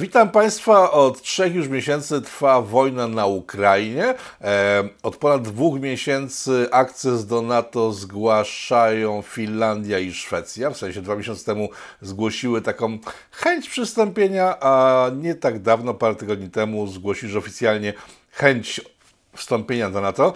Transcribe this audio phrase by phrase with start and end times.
[0.00, 0.90] Witam Państwa.
[0.90, 4.14] Od trzech już miesięcy trwa wojna na Ukrainie.
[5.02, 10.70] Od ponad dwóch miesięcy akces do NATO zgłaszają Finlandia i Szwecja.
[10.70, 11.68] W sensie dwa miesiące temu
[12.02, 12.98] zgłosiły taką
[13.30, 17.92] chęć przystąpienia, a nie tak dawno, parę tygodni temu zgłosili oficjalnie
[18.30, 18.80] chęć
[19.36, 20.32] wstąpienia do NATO.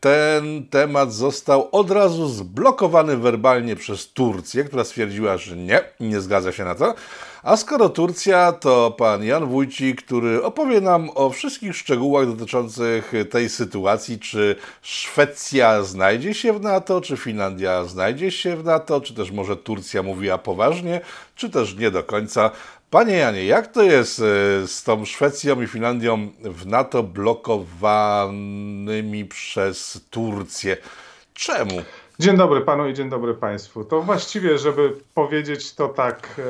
[0.00, 6.52] Ten temat został od razu zblokowany werbalnie przez Turcję, która stwierdziła, że nie, nie zgadza
[6.52, 6.94] się na to.
[7.44, 13.48] A skoro Turcja, to pan Jan Wójcik, który opowie nam o wszystkich szczegółach dotyczących tej
[13.48, 19.30] sytuacji, czy Szwecja znajdzie się w NATO, czy Finlandia znajdzie się w NATO, czy też
[19.30, 21.00] może Turcja mówiła poważnie,
[21.36, 22.50] czy też nie do końca.
[22.90, 24.22] Panie Janie, jak to jest e,
[24.66, 30.76] z tą Szwecją i Finlandią w NATO blokowanymi przez Turcję?
[31.34, 31.82] Czemu?
[32.18, 33.84] Dzień dobry panu i dzień dobry państwu.
[33.84, 36.40] To właściwie, żeby powiedzieć to tak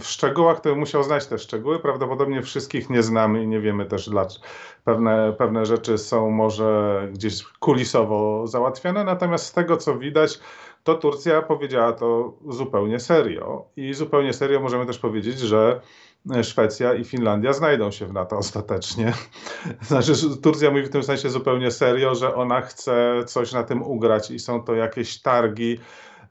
[0.00, 1.78] w szczegółach, to musiał znać te szczegóły.
[1.78, 4.44] Prawdopodobnie wszystkich nie znamy i nie wiemy też dlaczego.
[4.84, 10.40] Pewne, pewne rzeczy są może gdzieś kulisowo załatwione, natomiast z tego co widać,
[10.84, 13.64] to Turcja powiedziała to zupełnie serio.
[13.76, 15.80] I zupełnie serio możemy też powiedzieć, że
[16.42, 19.12] Szwecja i Finlandia znajdą się w NATO ostatecznie.
[19.88, 24.30] Znaczy, Turcja mówi w tym sensie zupełnie serio, że ona chce coś na tym ugrać
[24.30, 25.78] i są to jakieś targi.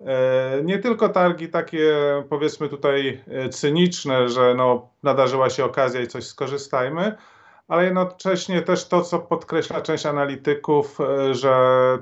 [0.02, 1.96] E, nie tylko targi takie,
[2.30, 7.16] powiedzmy tutaj e, cyniczne, że no, nadarzyła się okazja i coś skorzystajmy,
[7.68, 11.58] ale jednocześnie też to, co podkreśla część analityków, e, że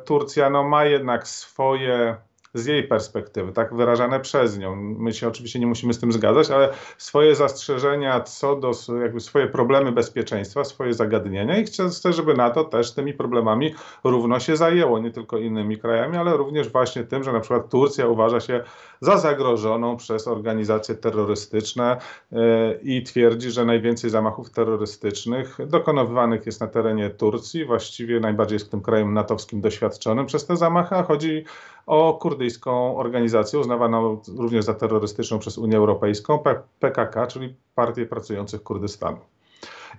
[0.06, 2.16] Turcja no, ma jednak swoje
[2.54, 4.76] z jej perspektywy, tak wyrażane przez nią.
[4.76, 9.48] My się oczywiście nie musimy z tym zgadzać, ale swoje zastrzeżenia co do jakby swoje
[9.48, 15.12] problemy bezpieczeństwa, swoje zagadnienia i chcę, żeby NATO też tymi problemami równo się zajęło, nie
[15.12, 18.64] tylko innymi krajami, ale również właśnie tym, że na przykład Turcja uważa się
[19.02, 21.98] za zagrożoną przez organizacje terrorystyczne
[22.32, 22.38] e,
[22.82, 28.82] i twierdzi, że najwięcej zamachów terrorystycznych dokonywanych jest na terenie Turcji, właściwie najbardziej jest tym
[28.82, 31.44] krajem natowskim doświadczonym przez te zamachy, a chodzi
[31.86, 32.14] o
[32.44, 36.40] kurdyjską organizację uznawaną również za terrorystyczną przez Unię Europejską,
[36.80, 39.18] PKK, czyli Partię Pracujących Kurdystanu.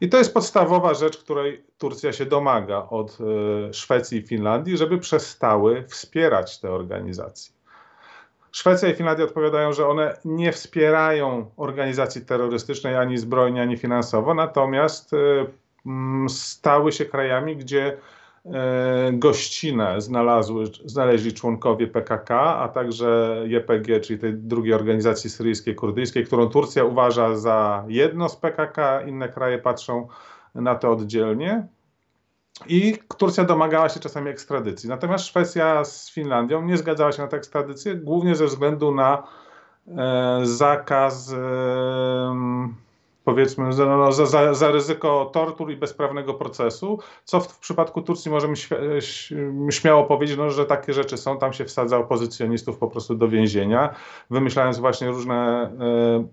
[0.00, 4.98] I to jest podstawowa rzecz, której Turcja się domaga od e, Szwecji i Finlandii, żeby
[4.98, 7.54] przestały wspierać te organizacje.
[8.52, 15.12] Szwecja i Finlandia odpowiadają, że one nie wspierają organizacji terrorystycznej ani zbrojnie, ani finansowo, natomiast
[15.14, 15.46] e,
[16.28, 17.96] stały się krajami, gdzie
[19.12, 26.48] gościnę znalazły, znaleźli członkowie PKK, a także JPG, czyli tej drugiej organizacji syryjskiej, kurdyjskiej, którą
[26.48, 30.08] Turcja uważa za jedno z PKK, inne kraje patrzą
[30.54, 31.66] na to oddzielnie.
[32.66, 34.88] I Turcja domagała się czasami ekstradycji.
[34.88, 39.22] Natomiast Szwecja z Finlandią nie zgadzała się na tę ekstradycję, głównie ze względu na
[39.88, 41.36] e, zakaz e,
[43.24, 48.30] powiedzmy, no, za, za, za, ryzyko tortur i bezprawnego procesu, co w, w przypadku Turcji
[48.30, 48.54] możemy
[49.70, 53.94] śmiało powiedzieć, no, że takie rzeczy są, tam się wsadza opozycjonistów po prostu do więzienia,
[54.30, 56.28] wymyślając właśnie różne e,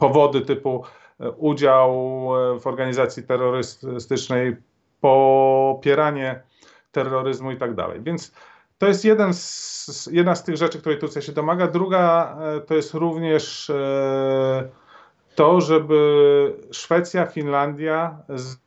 [0.00, 0.84] powody typu
[1.20, 4.56] e, udział e, w organizacji terrorystycznej,
[5.00, 6.42] popieranie
[6.92, 8.00] terroryzmu i tak dalej.
[8.02, 8.32] Więc
[8.78, 11.66] to jest jeden z, jedna z tych rzeczy, której Turcja się domaga.
[11.66, 12.36] Druga
[12.66, 13.72] to jest również
[15.34, 18.18] to, żeby Szwecja, Finlandia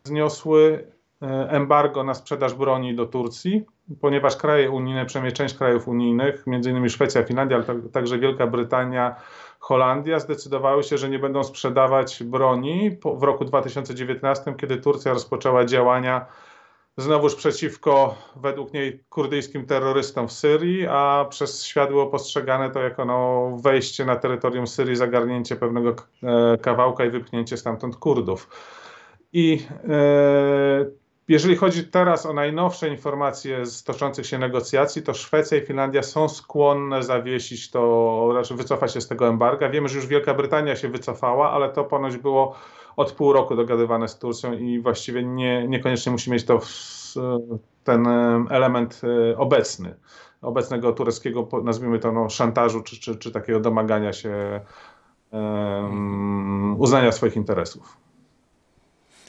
[0.04, 3.66] zniosły e, embargo na sprzedaż broni do Turcji,
[4.02, 9.16] ponieważ kraje unijne, przynajmniej część krajów unijnych, innymi Szwecja, Finlandia, ale także Wielka Brytania,
[9.60, 16.26] Holandia, zdecydowały się, że nie będą sprzedawać broni w roku 2019, kiedy Turcja rozpoczęła działania
[16.98, 23.06] znowuż przeciwko, według niej, kurdyjskim terrorystom w Syrii, a przez świat było postrzegane to jako
[23.06, 28.50] no, wejście na terytorium Syrii, zagarnięcie pewnego e, kawałka i wypchnięcie stamtąd Kurdów.
[29.34, 30.86] I e,
[31.28, 36.30] jeżeli chodzi teraz o najnowsze informacje z toczących się negocjacji, to Szwecja i Finlandia są
[36.30, 39.70] skłonne zawiesić to, raczej wycofać się z tego embarga.
[39.70, 42.56] Wiemy, że już Wielka Brytania się wycofała, ale to ponoć było
[42.98, 46.60] od pół roku dogadywane z Turcją i właściwie nie, niekoniecznie musi mieć to
[47.84, 48.08] ten
[48.50, 49.02] element
[49.32, 49.96] e, obecny,
[50.42, 54.62] obecnego tureckiego, nazwijmy to no, szantażu czy, czy, czy takiego domagania się
[55.32, 58.05] um, uznania swoich interesów.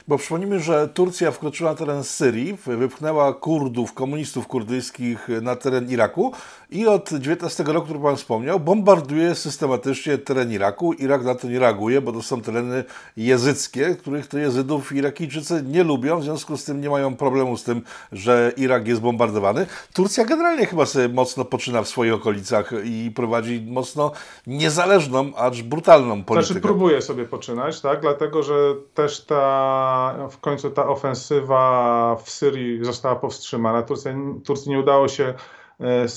[0.07, 6.31] Bo przypomnijmy, że Turcja wkroczyła na teren Syrii, wypchnęła Kurdów, komunistów kurdyjskich na teren Iraku
[6.69, 10.93] i od 19 roku, który Pan wspomniał, bombarduje systematycznie teren Iraku.
[10.93, 12.83] Irak na to nie reaguje, bo to są tereny
[13.17, 17.63] jezyckie, których to Jezydów Irakijczycy nie lubią, w związku z tym nie mają problemu z
[17.63, 17.81] tym,
[18.11, 19.65] że Irak jest bombardowany.
[19.93, 24.11] Turcja generalnie chyba sobie mocno poczyna w swoich okolicach i prowadzi mocno
[24.47, 26.53] niezależną, acz brutalną politykę.
[26.53, 28.01] Znaczy próbuje sobie poczynać, tak?
[28.01, 28.53] Dlatego, że
[28.93, 29.96] też ta
[30.31, 33.83] w końcu ta ofensywa w Syrii została powstrzymana.
[33.83, 34.13] Turcja,
[34.45, 35.33] Turcji nie udało się
[35.79, 36.07] e,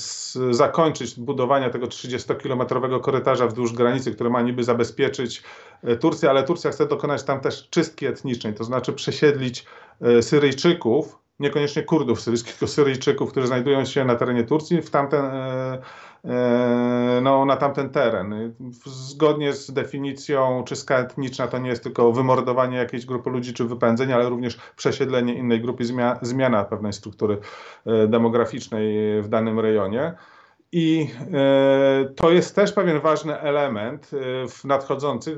[0.51, 5.43] zakończyć budowania tego 30-kilometrowego korytarza wzdłuż granicy, który ma niby zabezpieczyć
[5.83, 9.65] e, Turcję, ale Turcja chce dokonać tam też czystki etnicznej, to znaczy przesiedlić
[10.01, 15.25] e, Syryjczyków, niekoniecznie Kurdów syryjskich, tylko Syryjczyków, którzy znajdują się na terenie Turcji, w tamten
[17.21, 18.53] no, na tamten teren.
[18.85, 24.15] Zgodnie z definicją czystka etniczna to nie jest tylko wymordowanie jakiejś grupy ludzi czy wypędzenie,
[24.15, 25.83] ale również przesiedlenie innej grupy,
[26.21, 27.37] zmiana pewnej struktury
[27.85, 30.13] e, demograficznej w danym rejonie.
[30.71, 34.11] I e, to jest też pewien ważny element
[34.49, 35.37] w nadchodzących,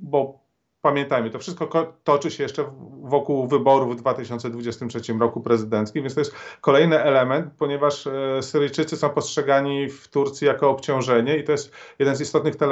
[0.00, 0.41] bo
[0.82, 2.64] pamiętajmy, to wszystko toczy się jeszcze
[3.02, 9.10] wokół wyborów w 2023 roku prezydenckich, więc to jest kolejny element, ponieważ e, Syryjczycy są
[9.10, 12.66] postrzegani w Turcji jako obciążenie i to jest jeden z istotnych e,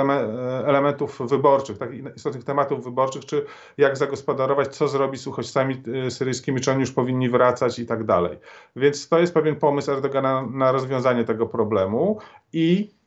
[0.67, 3.45] elementów wyborczych, takich istotnych tematów wyborczych, czy
[3.79, 8.05] jak zagospodarować, co zrobić z uchodźcami e, syryjskimi, czy oni już powinni wracać i tak
[8.05, 8.39] dalej.
[8.77, 12.19] Więc to jest pewien pomysł Erdogana na rozwiązanie tego problemu
[12.53, 13.00] i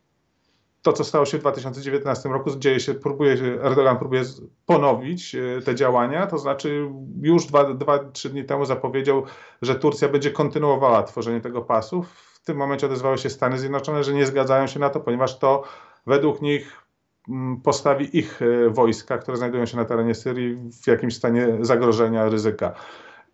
[0.84, 4.24] to, co stało się w 2019 roku, dzieje się, próbuje Erdogan próbuje
[4.66, 6.90] ponowić e, te działania, to znaczy
[7.22, 9.24] już dwa, dwa, trzy dni temu zapowiedział,
[9.62, 12.04] że Turcja będzie kontynuowała tworzenie tego pasu.
[12.04, 15.64] W tym momencie odezwały się Stany Zjednoczone, że nie zgadzają się na to, ponieważ to
[16.06, 16.84] według nich
[17.30, 22.30] mm, postawi ich e, wojska, które znajdują się na terenie Syrii w jakimś stanie zagrożenia,
[22.30, 22.74] ryzyka.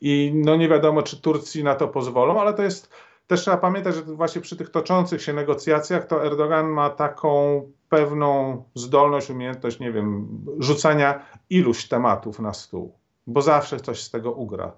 [0.02, 2.90] I no nie wiadomo, czy Turcji na to pozwolą, ale to jest
[3.30, 8.64] też trzeba pamiętać, że właśnie przy tych toczących się negocjacjach to Erdogan ma taką pewną
[8.76, 10.28] zdolność, umiejętność, nie wiem,
[10.60, 12.94] rzucania iluś tematów na stół,
[13.28, 14.72] bo zawsze coś z tego ugra.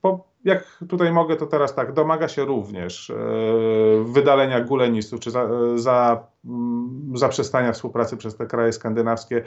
[0.00, 3.14] Po, y, jak tutaj mogę, to teraz tak, domaga się również y,
[4.04, 9.42] wydalenia gulenistów, czy za, za, mm, zaprzestania współpracy przez te kraje skandynawskie y,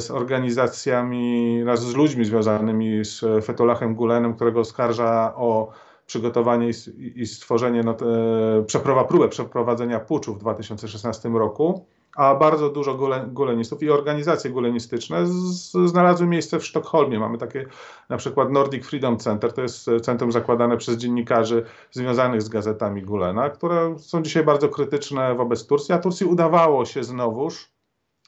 [0.00, 5.72] z organizacjami, z ludźmi związanymi z Fetulahem Gulenem, którego oskarża o
[6.06, 11.86] przygotowanie i, stworzenie, e, przeprowa, próbę przeprowadzenia puczu w 2016 roku,
[12.16, 17.18] a bardzo dużo gule, gulenistów i organizacje gulenistyczne z, znalazły miejsce w Sztokholmie.
[17.18, 17.66] Mamy takie
[18.08, 23.50] na przykład Nordic Freedom Center, to jest centrum zakładane przez dziennikarzy związanych z gazetami Gulena,
[23.50, 27.70] które są dzisiaj bardzo krytyczne wobec Turcji, a Turcji udawało się znowuż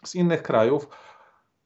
[0.04, 0.88] z innych krajów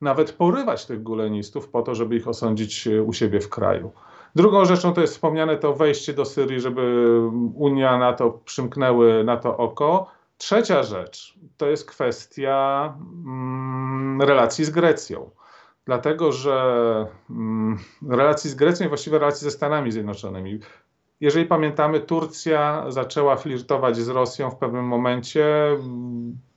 [0.01, 3.93] nawet porywać tych gulenistów po to, żeby ich osądzić u siebie w kraju.
[4.35, 7.19] Drugą rzeczą to jest wspomniane to wejście do Syrii, żeby
[7.55, 10.07] Unia na to przymknęły na to oko.
[10.39, 12.95] Trzecia rzecz to jest kwestia
[13.25, 15.31] mm, relacji z Grecją.
[15.85, 20.61] Dlatego, że mm, relacji z Grecją i właściwie relacji ze Stanami Zjednoczonymi.
[21.21, 25.47] Jeżeli pamiętamy, Turcja zaczęła flirtować z Rosją w pewnym momencie.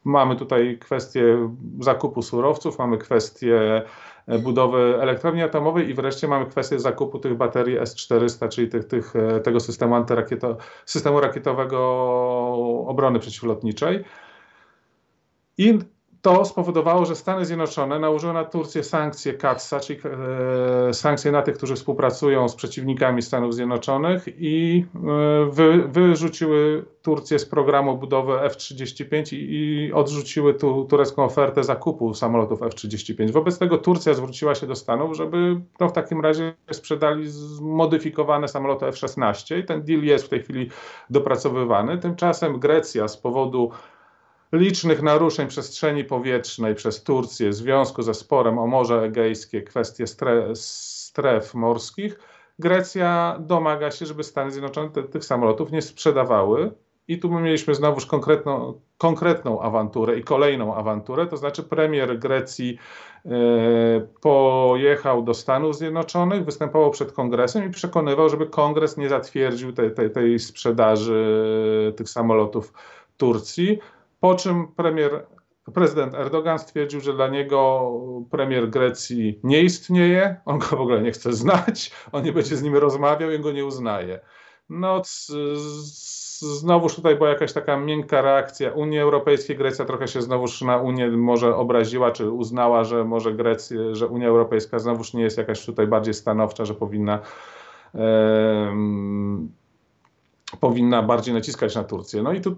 [0.04, 3.84] Mamy tutaj kwestię zakupu surowców, mamy kwestię
[4.28, 9.40] budowy elektrowni atomowej i wreszcie mamy kwestię zakupu tych baterii S-400, czyli tych, tych, e,
[9.40, 11.80] tego systemu antyrakieto, systemu rakietowego
[12.88, 14.04] obrony przeciwlotniczej.
[15.58, 15.80] I
[16.26, 20.00] to spowodowało, że Stany Zjednoczone nałożyły na Turcję sankcje CATSA, czyli
[20.90, 25.00] e, sankcje na tych, którzy współpracują z przeciwnikami Stanów Zjednoczonych i e,
[25.52, 33.32] wy, wyrzuciły Turcję z programu budowy F-35 i, odrzuciły tu, turecką ofertę zakupu samolotów F-35.
[33.32, 38.86] Wobec tego Turcja zwróciła się do Stanów, żeby no, w takim razie sprzedali zmodyfikowane samoloty
[38.86, 40.70] F-16 i ten deal jest w tej chwili
[41.10, 41.98] dopracowywany.
[41.98, 43.72] Tymczasem Grecja z powodu
[44.56, 50.06] licznych naruszeń przestrzeni powietrznej przez Turcję w związku ze sporem o Morze Egejskie, kwestie
[50.54, 52.20] stref morskich,
[52.60, 56.72] Grecja domaga się, żeby Stany Zjednoczone te, tych samolotów nie sprzedawały.
[57.08, 62.78] I tu my mieliśmy znowuż konkretną, konkretną awanturę i kolejną awanturę, to znaczy premier Grecji
[63.26, 63.30] e,
[64.22, 69.74] pojechał do Stanów Zjednoczonych, występował przed kongresem i przekonywał, żeby kongres nie zatwierdził
[70.14, 72.74] tej, sprzedaży tych samolotów
[73.18, 73.80] Turcji.
[74.20, 75.26] Po czym premier,
[75.74, 77.92] prezydent Erdogan stwierdził, że dla niego
[78.32, 82.64] premier Grecji nie istnieje, on go w ogóle nie chce znać, on nie będzie z
[82.64, 84.20] nim rozmawiał i go nie uznaje.
[84.70, 85.02] No,
[86.42, 89.58] znowuż tutaj była jakaś taka miękka reakcja Unii Europejskiej.
[89.58, 94.28] Grecja trochę się znowuż na Unię może obraziła, czy uznała, że może Grecja, że Unia
[94.28, 97.20] Europejska znowuż nie jest jakaś tutaj bardziej stanowcza, że powinna
[100.60, 102.24] powinna bardziej naciskać na Turcję.
[102.24, 102.56] No i tu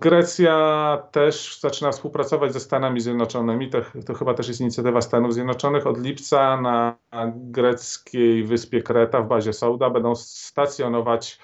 [0.00, 3.70] Grecja też zaczyna współpracować ze Stanami Zjednoczonymi.
[3.70, 5.86] To, to, chyba też jest inicjatywa Stanów Zjednoczonych.
[5.86, 6.96] Od lipca na
[7.34, 11.38] greckiej wyspie Kreta w bazie Sauda będą stacjonować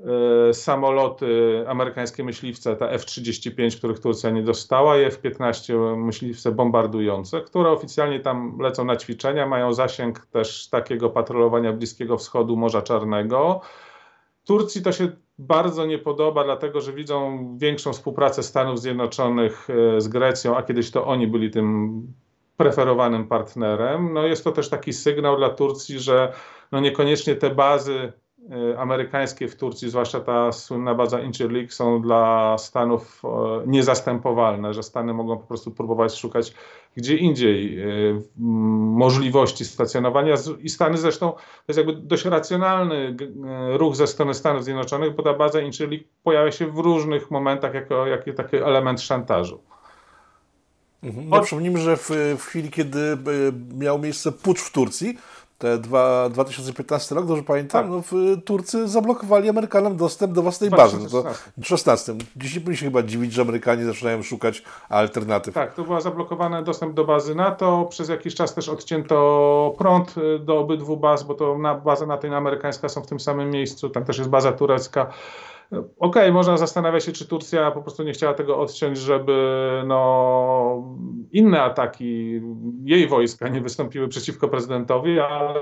[0.00, 7.70] e, samoloty amerykańskie myśliwce, te F-35, których Turcja nie dostała, i F-15 myśliwce bombardujące, które
[7.70, 13.60] oficjalnie tam lecą na ćwiczenia, mają zasięg też takiego patrolowania Bliskiego Wschodu, Morza Czarnego.
[14.44, 20.08] Turcji to się bardzo nie podoba, dlatego że widzą większą współpracę Stanów Zjednoczonych e, z
[20.08, 22.02] Grecją, a kiedyś to oni byli tym
[22.56, 24.12] preferowanym partnerem.
[24.12, 26.32] No jest to też taki sygnał dla Turcji, że
[26.72, 28.12] no niekoniecznie te bazy
[28.78, 33.22] amerykańskie w Turcji, zwłaszcza ta słynna baza Incirlik, są dla Stanów
[33.66, 36.54] niezastępowalne, że Stany mogą po prostu próbować szukać
[36.96, 43.16] gdzie indziej y, możliwości stacjonowania i Stany zresztą, to jest jakby dość racjonalny
[43.72, 48.06] ruch ze strony Stanów Zjednoczonych, bo ta baza Incirlik pojawia się w różnych momentach jako,
[48.06, 49.60] jako taki element szantażu.
[51.02, 51.28] Mhm.
[51.28, 53.16] No, przypomnijmy, że w, w chwili, kiedy e,
[53.74, 55.18] miał miejsce pucz w Turcji,
[55.58, 57.90] te dwa, 2015 rok, dobrze pamiętam, tak.
[57.90, 60.96] no, w Turcy zablokowali Amerykanom dostęp do własnej bazy.
[60.98, 61.24] No to
[61.58, 62.14] w 16.
[62.36, 65.54] Dziś nie powinni się chyba dziwić, że Amerykanie zaczynają szukać alternatyw.
[65.54, 67.86] Tak, to był zablokowany dostęp do bazy NATO.
[67.90, 72.26] Przez jakiś czas też odcięto prąd y, do obydwu baz, bo to na, baza NATO
[72.26, 73.90] i amerykańska są w tym samym miejscu.
[73.90, 75.06] Tam też jest baza turecka.
[75.70, 79.32] Okej, okay, można zastanawiać się, czy Turcja po prostu nie chciała tego odciąć, żeby
[79.86, 80.96] no,
[81.32, 82.40] inne ataki
[82.84, 85.54] jej wojska nie wystąpiły przeciwko prezydentowi, ale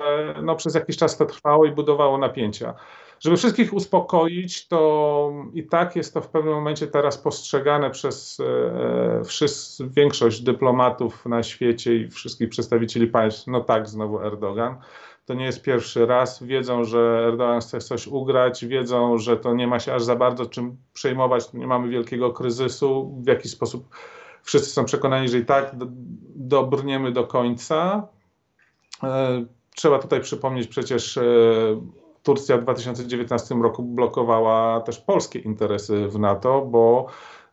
[0.43, 2.75] no, przez jakiś czas to trwało i budowało napięcia.
[3.21, 9.25] Żeby wszystkich uspokoić, to i tak jest to w pewnym momencie teraz postrzegane przez e,
[9.25, 14.77] wszyscy, większość dyplomatów na świecie i wszystkich przedstawicieli państw, no tak, znowu Erdogan
[15.25, 16.43] to nie jest pierwszy raz.
[16.43, 20.47] Wiedzą, że Erdogan chce coś ugrać, wiedzą, że to nie ma się aż za bardzo
[20.47, 23.15] czym przejmować, nie mamy wielkiego kryzysu.
[23.25, 23.89] W jakiś sposób
[24.43, 25.77] wszyscy są przekonani, że i tak
[26.37, 28.09] dobrniemy do końca.
[29.03, 31.23] E, trzeba tutaj przypomnieć przecież e,
[32.25, 37.07] Turcja w 2019 roku blokowała też polskie interesy w NATO, bo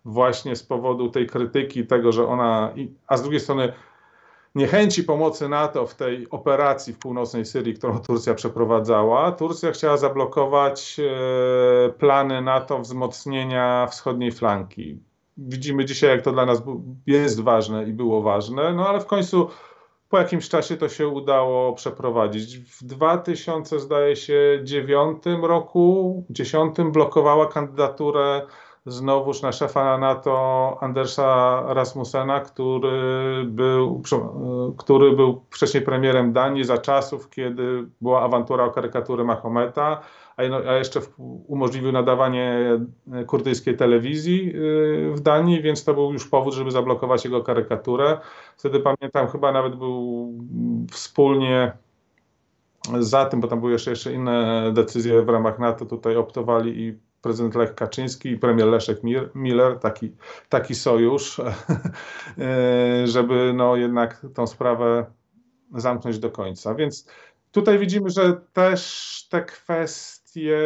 [0.05, 2.73] właśnie z powodu tej krytyki, tego, że ona,
[3.07, 3.73] a z drugiej strony
[4.55, 10.99] niechęci pomocy NATO w tej operacji w północnej Syrii, którą Turcja przeprowadzała, Turcja chciała zablokować
[10.99, 14.99] e, plany NATO wzmocnienia wschodniej flanki.
[15.37, 16.61] Widzimy dzisiaj, jak to dla nas
[17.07, 19.49] jest ważne i było ważne, no ale w końcu
[20.09, 22.57] po jakimś czasie to się udało przeprowadzić.
[22.57, 28.41] W 2000, zdaje się, 9 roku, 10 blokowała kandydaturę
[28.85, 34.01] znowuż na szefa NATO Andersa Rasmussena, który był,
[34.77, 40.01] który był wcześniej premierem Danii za czasów, kiedy była awantura o karykatury Mahometa,
[40.67, 40.99] a jeszcze
[41.47, 42.79] umożliwił nadawanie
[43.27, 48.17] kurdyjskiej telewizji y, w Danii, więc to był już powód, żeby zablokować jego karykaturę.
[48.57, 50.33] Wtedy pamiętam, chyba nawet był
[50.91, 51.71] wspólnie
[52.99, 57.10] za tym, bo tam były jeszcze, jeszcze inne decyzje w ramach NATO, tutaj optowali i
[57.21, 58.99] prezydent Lech Kaczyński i premier Leszek
[59.35, 60.11] Miller, taki,
[60.49, 65.05] taki sojusz, e, żeby no jednak tą sprawę
[65.75, 66.75] zamknąć do końca.
[66.75, 67.07] Więc
[67.51, 70.59] tutaj widzimy, że też te kwestie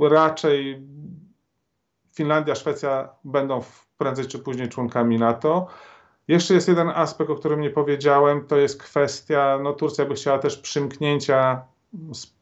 [0.00, 0.82] raczej
[2.14, 3.62] Finlandia, Szwecja będą
[3.98, 5.66] prędzej czy później członkami NATO.
[6.28, 10.38] Jeszcze jest jeden aspekt, o którym nie powiedziałem, to jest kwestia, no Turcja by chciała
[10.38, 11.62] też przymknięcia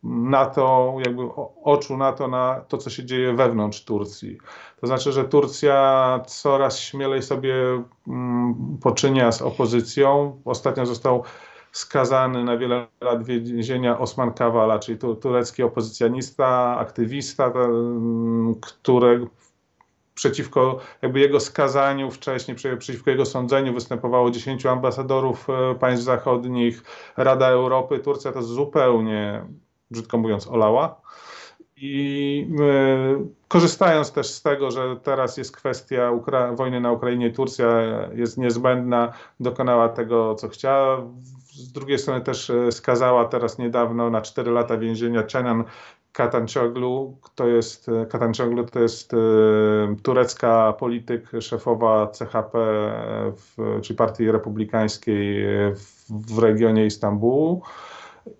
[0.02, 1.23] na to, jakby
[1.64, 4.38] oczu na to, na to, co się dzieje wewnątrz Turcji.
[4.81, 7.55] To znaczy, że Turcja coraz śmielej sobie
[8.09, 10.40] mm, poczynia z opozycją.
[10.45, 11.23] Ostatnio został
[11.73, 17.52] skazany na wiele lat więzienia Osman Kavala, czyli turecki opozycjonista, aktywista,
[18.61, 19.26] który
[20.18, 26.82] przeciwko jakby jego skazaniu wcześniej, przeciwko jego sądzeniu występowało 10 ambasadorów e, państw zachodnich,
[27.16, 27.98] Rada Europy.
[27.98, 29.44] Turcja to zupełnie,
[29.90, 31.00] brzydko mówiąc, olała.
[31.76, 37.66] I y, korzystając też z tego, że teraz jest kwestia Ukra wojny na Ukrainie, Turcja
[38.14, 41.02] jest niezbędna, dokonała tego, co chciała.
[41.52, 45.64] Z drugiej strony też e, skazała teraz niedawno na 4 lata więzienia Cenan
[46.18, 49.16] Katancioglu, to jest, Katancioglu to jest e,
[50.02, 52.58] turecka polityk, szefowa CHP,
[53.32, 57.62] w, czyli Partii Republikańskiej w, w regionie Istambułu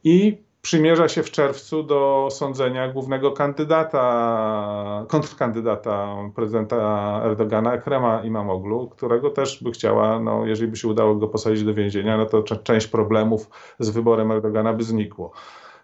[0.05, 9.31] i przymierza się w czerwcu do sądzenia głównego kandydata, kontrkandydata prezydenta Erdogana, Ekrema Imamoglu, którego
[9.31, 12.87] też by chciała, no, jeżeli by się udało go posadzić do więzienia, no to część
[12.87, 15.33] problemów z wyborem Erdogana by znikło.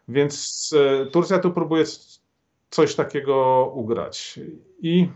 [0.09, 0.71] Więc
[1.03, 1.85] e, Turcja tu próbuje
[2.71, 4.41] coś takiego ugrać.
[4.81, 5.09] I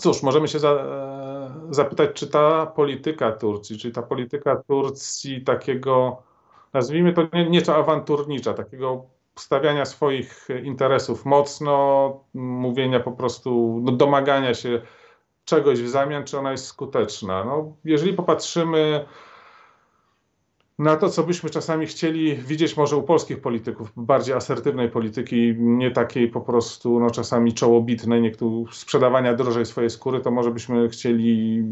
[0.00, 6.22] cóż, możemy się za, e, zapytać, czy ta polityka Turcji, czy ta polityka Turcji takiego
[6.72, 9.04] nazwijmy to nieco awanturnicza, takiego
[9.36, 14.82] stawiania swoich interesów mocno, mówienia po prostu, no, domagania się
[15.44, 17.44] czegoś w zamian, czy ona jest skuteczna.
[17.44, 19.06] No, jeżeli popatrzymy
[20.78, 25.90] na to, co byśmy czasami chcieli widzieć może u polskich polityków, bardziej asertywnej polityki, nie
[25.90, 31.64] takiej po prostu no, czasami czołobitnej, niektórych sprzedawania drożej swojej skóry, to może byśmy chcieli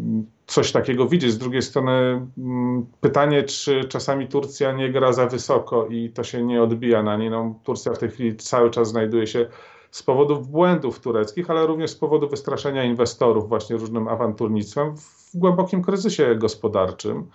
[0.47, 1.33] coś takiego widzieć.
[1.33, 1.93] Z drugiej strony
[2.39, 7.17] mm, pytanie, czy czasami Turcja nie gra za wysoko i to się nie odbija na
[7.17, 7.31] niej.
[7.31, 9.47] No, Turcja w tej chwili cały czas znajduje się
[9.91, 15.83] z powodów błędów tureckich, ale również z powodu wystraszenia inwestorów właśnie różnym awanturnictwem w głębokim
[15.83, 17.29] kryzysie gospodarczym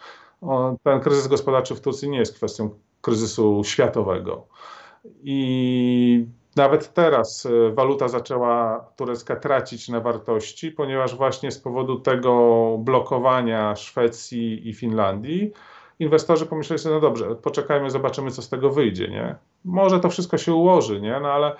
[0.83, 2.69] ten kryzys gospodarczy w Turcji nie jest kwestią
[3.01, 4.47] kryzysu światowego.
[5.23, 12.75] I nawet teraz e, waluta zaczęła turecka tracić na wartości, ponieważ właśnie z powodu tego
[12.79, 15.51] blokowania Szwecji i Finlandii
[15.99, 19.35] inwestorzy pomyśleli sobie, no dobrze, poczekajmy, zobaczymy, co z tego wyjdzie, nie?
[19.65, 21.19] Może to wszystko się ułoży, nie?
[21.19, 21.55] No ale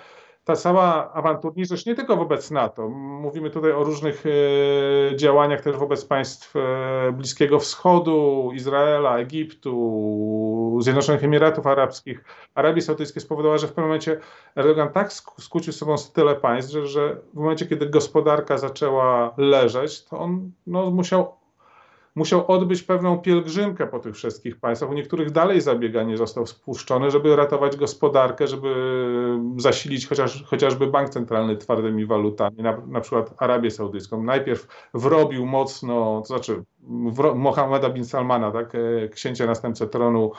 [0.50, 2.88] ta cała awanturniczość nie tylko wobec NATO.
[2.88, 11.24] Mówimy tutaj o różnych e, działaniach też wobec państw e, Bliskiego Wschodu, Izraela, Egiptu, Zjednoczonych
[11.24, 14.18] Emiratów Arabskich, Arabii Saudyjskiej spowodowała, że w pewnym momencie
[14.56, 20.18] Erdogan tak skłócił sobą tyle państw, że, że w momencie, kiedy gospodarka zaczęła leżeć, to
[20.18, 21.39] on no, musiał
[22.20, 24.90] musiał odbyć pewną pielgrzymkę po tych wszystkich państwach.
[24.90, 28.74] U niektórych dalej zabiega nie został spuszczony, żeby ratować gospodarkę, żeby
[29.56, 34.22] zasilić chociaż, chociażby bank centralny twardymi walutami, na, na przykład Arabię Saudyjską.
[34.22, 36.62] Najpierw wrobił mocno, to znaczy
[37.34, 40.32] Mohammeda bin Salmana, tak, e, księcia następcę tronu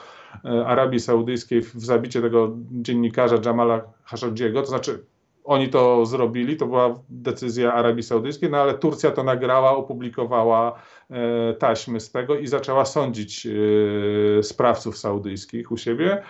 [0.44, 5.04] e, Arabii Saudyjskiej w zabicie tego dziennikarza Jamala Khashoggiego, to znaczy
[5.44, 10.78] oni to zrobili, to była decyzja Arabii Saudyjskiej, no ale Turcja to nagrała, opublikowała
[11.10, 16.22] e, taśmy z tego i zaczęła sądzić e, sprawców saudyjskich u siebie.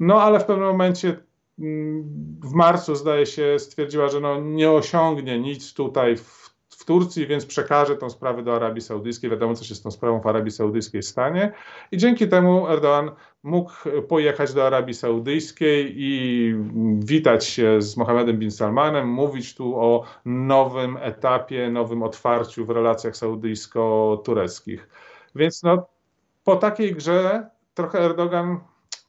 [0.00, 1.16] No ale w pewnym momencie
[1.58, 2.04] mm,
[2.44, 6.43] w marcu, zdaje się, stwierdziła, że no, nie osiągnie nic tutaj w
[6.84, 9.30] w Turcji, więc przekaże tą sprawę do Arabii Saudyjskiej.
[9.30, 11.52] Wiadomo, co się z tą sprawą w Arabii Saudyjskiej stanie.
[11.92, 13.10] I dzięki temu Erdoğan
[13.42, 13.72] mógł
[14.08, 16.54] pojechać do Arabii Saudyjskiej i
[16.98, 23.14] witać się z Mohammedem bin Salmanem, mówić tu o nowym etapie, nowym otwarciu w relacjach
[23.16, 24.88] saudyjsko-tureckich.
[25.34, 25.86] Więc no,
[26.44, 28.60] po takiej grze trochę Erdogan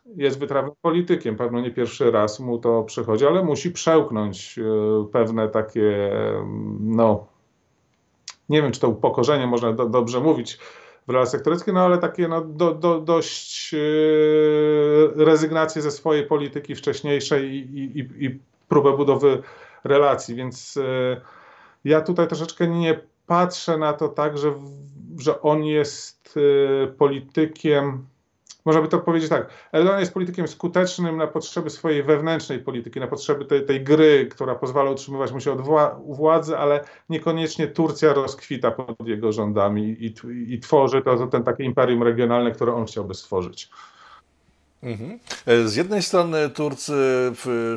[0.06, 4.64] jest wytrawnym politykiem, pewno nie pierwszy raz mu to przychodzi, ale musi przełknąć e,
[5.12, 6.12] pewne takie
[6.80, 7.35] no,
[8.50, 10.60] nie wiem, czy to upokorzenie można do, dobrze mówić
[11.08, 15.14] w relacjach tureckich, no ale takie no, do, do, dość yy,
[15.82, 19.42] ze swojej polityki wcześniejszej i, i, i próbę budowy
[19.84, 21.22] relacji, więc yy,
[21.86, 24.54] ja tutaj troszeczkę nie patrzę na to tak, że,
[25.20, 28.06] że on jest yy, politykiem
[28.66, 33.08] można by to powiedzieć tak, Erdogan jest politykiem skutecznym na potrzeby swojej wewnętrznej polityki, na
[33.08, 35.62] potrzeby tej, tej gry, która pozwala utrzymywać mu się od
[36.06, 41.44] władzy, ale niekoniecznie Turcja rozkwita pod jego rządami i, i, i tworzy to, to ten
[41.44, 43.70] takie imperium regionalne, które on chciałby stworzyć.
[44.86, 45.20] Mhm.
[45.46, 46.94] E, z jednej strony Turcy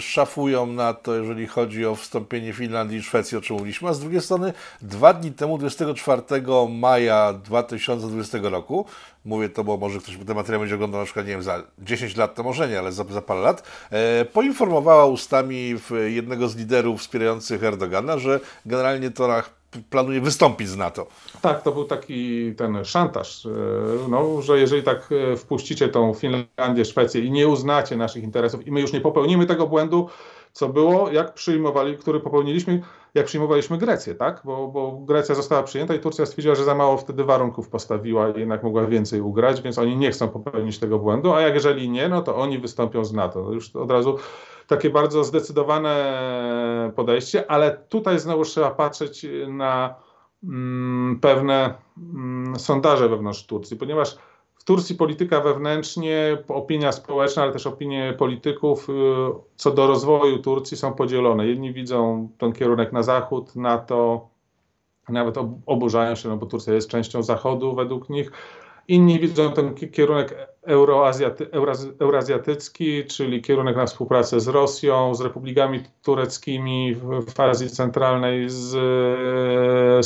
[0.01, 4.01] szafują na to, jeżeli chodzi o wstąpienie Finlandii i Szwecji, o czym mówiliśmy, a z
[4.01, 6.23] drugiej strony dwa dni temu, 24
[6.69, 8.87] maja 2020 roku,
[9.25, 12.17] mówię to, bo może ktoś ten materiał będzie oglądał na przykład, nie wiem, za 10
[12.17, 15.75] lat, to może nie, ale za, za parę lat, e, poinformowała ustami
[16.07, 19.27] jednego z liderów wspierających Erdogana, że generalnie to
[19.91, 21.07] planuje wystąpić z NATO.
[21.43, 23.51] Tak, to był taki ten szantaż, e,
[24.09, 28.73] no, że jeżeli tak e, wpuścicie tą Finlandię, Szwecję i nie uznacie naszych interesów i
[28.73, 30.09] my już nie popełnimy tego błędu,
[30.53, 32.81] co było, jak przyjmowali, który popełniliśmy,
[33.15, 34.43] jak przyjmowaliśmy Grecję, tak?
[34.45, 38.39] Bo, bo Grecja została przyjęta i Turcja stwierdziła, że za mało wtedy warunków postawiła i
[38.41, 42.09] jednak mogła więcej ugrać, więc oni nie chcą popełnić tego błędu, a jak jeżeli nie,
[42.09, 43.43] no to oni wystąpią z NATO.
[43.43, 44.19] No już od razu
[44.69, 49.95] takie bardzo zdecydowane podejście, ale tutaj znowu trzeba patrzeć na
[50.45, 51.75] mm, pewne
[52.15, 54.19] mm, sondaże wewnątrz Turcji, ponieważ
[54.55, 58.93] w Turcji polityka wewnętrznie, opinia społeczna, ale też opinie polityków y,
[59.57, 61.47] co do rozwoju Turcji są podzielone.
[61.47, 64.29] Jedni widzą ten kierunek na zachód, na to
[65.09, 65.35] nawet
[65.67, 68.33] oburzają się, no bo Turcja jest częścią Zachodu według nich
[68.89, 71.51] Inni widzą ten kierunek euroazjaty,
[72.01, 78.71] eurazjatycki, czyli kierunek na współpracę z Rosją, z republikami tureckimi w Azji Centralnej, z,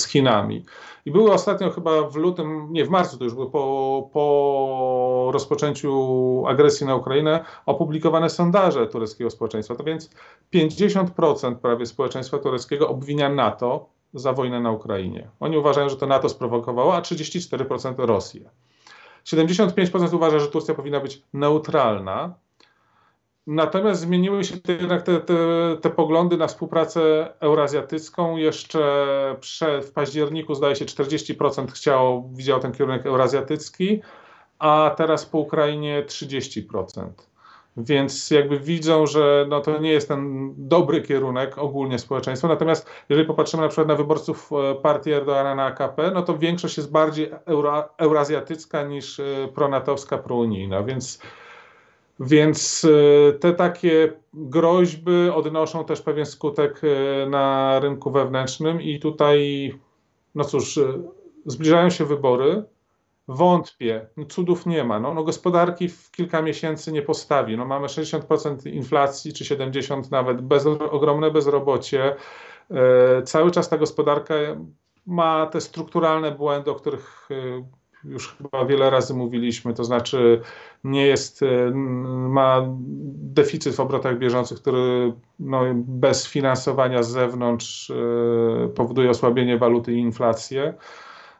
[0.00, 0.64] z Chinami.
[1.06, 6.44] I były ostatnio chyba w lutym, nie w marcu to już było po, po rozpoczęciu
[6.46, 9.74] agresji na Ukrainę, opublikowane sondaże tureckiego społeczeństwa.
[9.74, 10.10] To więc
[10.54, 15.28] 50% prawie społeczeństwa tureckiego obwinia NATO za wojnę na Ukrainie.
[15.40, 18.50] Oni uważają, że to NATO sprowokowało, a 34% Rosję.
[19.24, 22.34] 75% uważa, że Turcja powinna być neutralna.
[23.46, 25.34] Natomiast zmieniły się jednak te, te,
[25.80, 28.36] te poglądy na współpracę eurazjatycką.
[28.36, 34.02] Jeszcze prze, w październiku, zdaje się, 40% chciało, widział ten kierunek eurazjatycki,
[34.58, 37.10] a teraz po Ukrainie 30%.
[37.76, 42.48] Więc jakby widzą, że no to nie jest ten dobry kierunek ogólnie społeczeństwa.
[42.48, 46.76] Natomiast jeżeli popatrzymy na przykład na wyborców e, partii Erdoana na AKP, no to większość
[46.76, 50.82] jest bardziej euro, eurazjatycka niż e, pronatowska, prounijna.
[50.82, 51.20] Więc,
[52.20, 52.86] więc
[53.28, 56.80] e, te takie groźby odnoszą też pewien skutek
[57.30, 59.74] na rynku wewnętrznym i tutaj,
[60.34, 60.80] no cóż,
[61.46, 62.64] zbliżają się wybory
[63.34, 64.06] Wątpię.
[64.16, 65.00] No, cudów nie ma.
[65.00, 67.56] No, no, gospodarki w kilka miesięcy nie postawi.
[67.56, 72.16] No, mamy 60% inflacji, czy 70% nawet, bez, ogromne bezrobocie.
[72.70, 74.34] E, cały czas ta gospodarka
[75.06, 77.64] ma te strukturalne błędy, o których e,
[78.04, 80.40] już chyba wiele razy mówiliśmy, to znaczy
[80.84, 81.70] nie jest, e,
[82.28, 82.66] ma
[83.14, 89.98] deficyt w obrotach bieżących, który no, bez finansowania z zewnątrz e, powoduje osłabienie waluty i
[89.98, 90.74] inflację.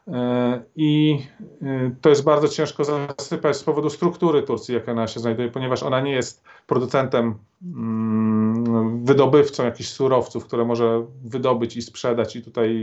[0.07, 1.19] E, I
[1.61, 5.83] e, to jest bardzo ciężko zasypać z powodu struktury Turcji, jaka ona się znajduje, ponieważ
[5.83, 12.75] ona nie jest producentem, mm, wydobywcą jakichś surowców, które może wydobyć i sprzedać i tutaj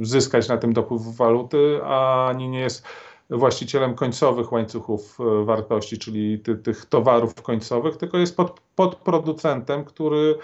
[0.00, 2.86] zyskać na tym dopływ waluty, ani nie jest
[3.30, 10.38] właścicielem końcowych łańcuchów e, wartości, czyli ty, tych towarów końcowych, tylko jest pod, podproducentem, który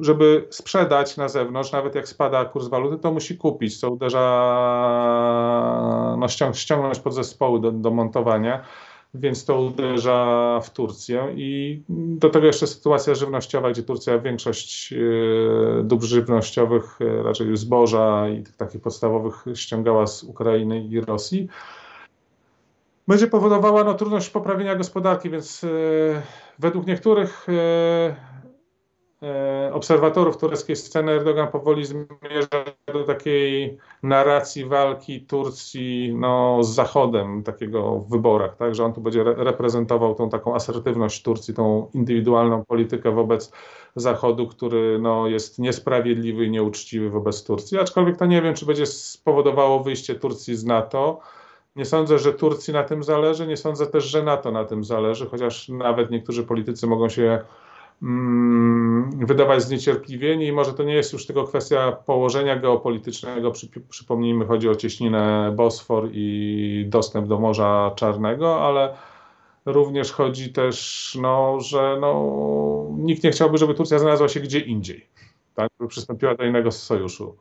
[0.00, 4.26] żeby sprzedać na zewnątrz, nawet jak spada kurs waluty, to musi kupić, co uderza,
[6.18, 8.64] no ściąg, ściągnąć podzespoły do, do montowania,
[9.14, 14.96] więc to uderza w Turcję i do tego jeszcze sytuacja żywnościowa, gdzie Turcja większość e,
[15.84, 21.48] dóbr żywnościowych, e, raczej zboża i tych takich podstawowych ściągała z Ukrainy i Rosji.
[23.08, 25.68] Będzie powodowała no, trudność poprawienia gospodarki, więc e,
[26.58, 27.46] według niektórych
[29.72, 37.98] obserwatorów tureckiej sceny Erdogan powoli zmierza do takiej narracji walki Turcji no, z Zachodem, takiego
[37.98, 43.10] w wyborach, tak, że on tu będzie reprezentował tą taką asertywność Turcji, tą indywidualną politykę
[43.10, 43.52] wobec
[43.96, 48.86] Zachodu, który no, jest niesprawiedliwy i nieuczciwy wobec Turcji, aczkolwiek to nie wiem, czy będzie
[48.86, 51.20] spowodowało wyjście Turcji z NATO.
[51.76, 55.26] Nie sądzę, że Turcji na tym zależy, nie sądzę też, że NATO na tym zależy,
[55.26, 57.40] chociaż nawet niektórzy politycy mogą się
[59.16, 63.50] wydawać zniecierpliwieni i może to nie jest już tylko kwestia położenia geopolitycznego.
[63.50, 68.94] Przy, przypomnijmy, chodzi o cieśninę Bosfor i dostęp do Morza Czarnego, ale
[69.66, 75.06] również chodzi też, no, że no, nikt nie chciałby, żeby Turcja znalazła się gdzie indziej,
[75.54, 77.36] tak, przystąpiła do innego sojuszu.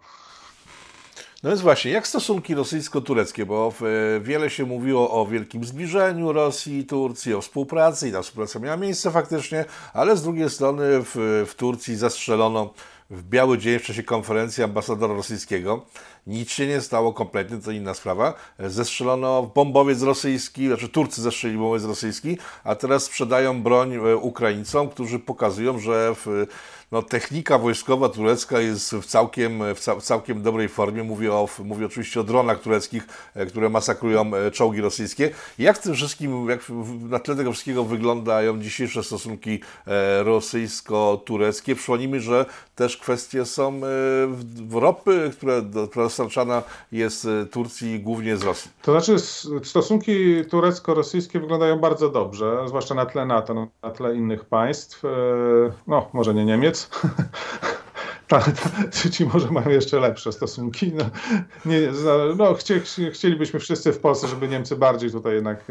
[1.43, 3.73] No więc właśnie, jak stosunki rosyjsko-tureckie, bo
[4.21, 8.77] wiele się mówiło o wielkim zbliżeniu Rosji i Turcji, o współpracy i ta współpraca miała
[8.77, 12.73] miejsce faktycznie, ale z drugiej strony w, w Turcji zastrzelono
[13.09, 15.85] w biały dzień w czasie konferencji ambasadora rosyjskiego.
[16.27, 18.33] Nic się nie stało kompletnie, to inna sprawa.
[18.59, 25.19] Zestrzelono bombowiec rosyjski, znaczy Turcy zestrzelili bombowiec rosyjski, a teraz sprzedają broń e, Ukraińcom, którzy
[25.19, 26.47] pokazują, że w,
[26.91, 31.03] no, technika wojskowa turecka jest w całkiem, w, w całkiem dobrej formie.
[31.03, 35.29] Mówię, o, mówię oczywiście o dronach tureckich, e, które masakrują e, czołgi rosyjskie.
[35.59, 36.59] Jak w tym wszystkim, jak
[37.09, 39.59] na tle tego wszystkiego wyglądają dzisiejsze stosunki
[40.23, 41.75] rosyjsko-tureckie?
[41.75, 43.81] Przypomnijmy, że też kwestie są
[44.71, 48.71] ropy, które, która dostarczana jest e, Turcji głównie z Rosji.
[48.81, 49.15] To znaczy
[49.63, 55.05] stosunki turecko-rosyjskie wyglądają bardzo dobrze, zwłaszcza na tle NATO, na tle innych państw.
[55.05, 55.09] E,
[55.87, 56.78] no, może nie Niemiec,
[58.29, 60.91] ta, ta, ci może mają jeszcze lepsze stosunki.
[60.95, 61.05] No,
[61.65, 61.79] nie,
[62.37, 65.65] no, chcie, chcielibyśmy wszyscy w Polsce, żeby Niemcy bardziej tutaj jednak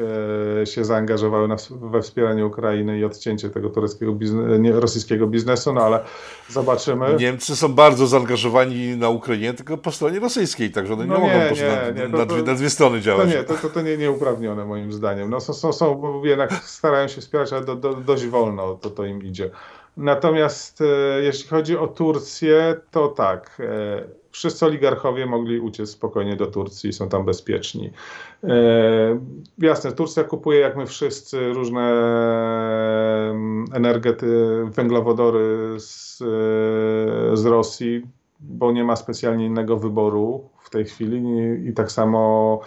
[0.62, 5.72] e, się zaangażowały na, we wspieranie Ukrainy i odcięcie tego tureckiego bizne, nie, rosyjskiego biznesu,
[5.72, 6.00] no ale
[6.48, 7.16] zobaczymy.
[7.18, 11.28] Niemcy są bardzo zaangażowani na Ukrainie, tylko po stronie rosyjskiej, także one no nie, nie
[11.28, 13.30] mogą nie, nie, na, na, dwie, na, dwie, strony działać.
[13.30, 15.30] To nie, to, to, to nie, nieuprawnione moim zdaniem.
[15.30, 19.04] No, są, są, są, jednak starają się wspierać, ale do, do, dość wolno to, to
[19.04, 19.50] im idzie.
[19.98, 20.84] Natomiast e,
[21.22, 23.58] jeśli chodzi o Turcję, to tak.
[23.60, 27.90] E, wszyscy oligarchowie mogli uciec spokojnie do Turcji i są tam bezpieczni.
[28.44, 29.20] E,
[29.58, 31.90] jasne, Turcja kupuje, jak my wszyscy, różne
[33.30, 34.26] mm, energety,
[34.64, 36.18] węglowodory z,
[37.38, 38.06] z Rosji,
[38.40, 42.60] bo nie ma specjalnie innego wyboru w tej chwili i, i tak samo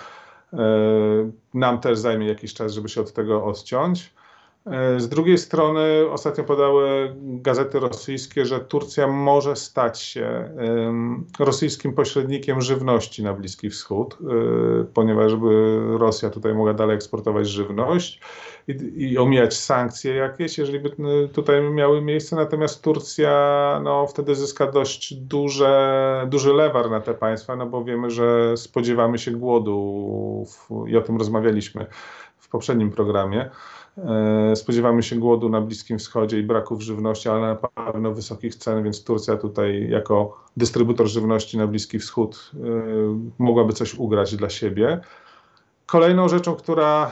[1.53, 4.13] nam też zajmie jakiś czas, żeby się od tego odciąć.
[4.65, 10.49] E, z drugiej strony ostatnio podały gazety rosyjskie, że Turcja może stać się
[11.39, 14.25] rosyjskim pośrednikiem żywności na Bliski Wschód, e,
[14.93, 18.19] ponieważ by Rosja tutaj mogła dalej eksportować żywność
[18.67, 18.73] i,
[19.11, 22.35] i omijać sankcje jakieś, jeżeli by e, tutaj miały miejsce.
[22.35, 28.09] Natomiast Turcja no, wtedy zyska dość duże, duży lewar na te państwa, no bo wiemy,
[28.09, 30.45] że spodziewamy się głodu
[30.87, 31.85] i o tym rozmawialiśmy
[32.37, 33.49] w poprzednim programie.
[33.97, 38.83] E, spodziewamy się głodu na Bliskim Wschodzie i braków żywności, ale na pewno wysokich cen,
[38.83, 42.57] więc Turcja tutaj jako dystrybutor żywności na Bliski Wschód e,
[43.37, 44.99] mogłaby coś ugrać dla siebie.
[45.85, 47.11] Kolejną rzeczą, która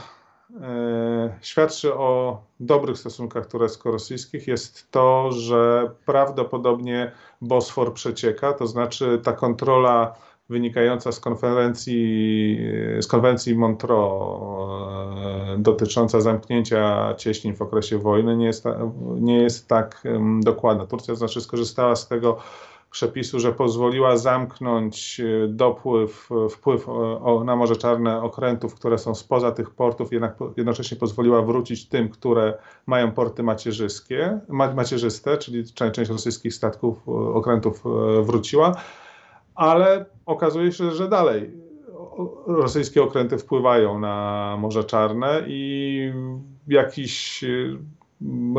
[0.61, 7.11] e, świadczy o dobrych stosunkach turecko-rosyjskich jest to, że prawdopodobnie
[7.41, 10.15] Bosfor przecieka, to znaczy ta kontrola
[10.49, 12.57] wynikająca z konferencji,
[12.99, 14.39] z konwencji Montreux
[15.61, 18.65] dotycząca zamknięcia cieśnin w okresie wojny nie jest,
[19.19, 20.03] nie jest tak
[20.39, 20.85] dokładna.
[20.85, 22.37] Turcja znaczy skorzystała z tego
[22.91, 26.87] przepisu, że pozwoliła zamknąć e, dopływ, wpływ
[27.45, 32.57] na Morze Czarne okrętów, które są spoza tych portów, jednak jednocześnie pozwoliła wrócić tym, które
[32.85, 34.39] mają porty macierzyskie,
[34.75, 37.83] macierzyste, czyli część rosyjskich statków, e, okrętów
[38.21, 38.75] wróciła
[39.59, 41.51] ale okazuje się, że dalej
[42.47, 46.13] rosyjskie okręty wpływają na Morze Czarne i
[46.67, 47.47] jakiś e,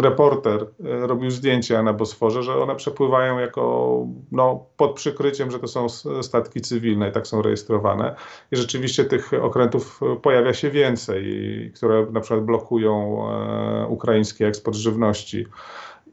[0.03, 5.69] reporter e, robił zdjęcia na Bosforze, że one przepływają jako no, pod przykryciem, że to
[5.69, 5.89] są
[6.23, 8.15] statki cywilne i tak są rejestrowane.
[8.53, 11.25] I rzeczywiście tych okrętów pojawia się więcej,
[11.77, 15.47] które na przykład blokują e, ukraiński eksport żywności.